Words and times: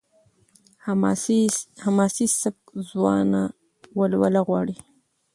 حماسي 1.83 2.25
سبک 2.41 2.65
ځوانه 2.89 3.41
ولوله 3.99 4.41
غواړي. 4.47 4.75